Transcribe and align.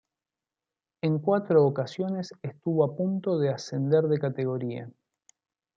En 1.03 1.19
cuatro 1.19 1.63
ocasiones 1.63 2.33
estuvo 2.41 2.83
a 2.83 2.95
punto 2.97 3.37
de 3.37 3.49
ascender 3.51 4.05
de 4.05 4.17
categoría. 4.17 4.89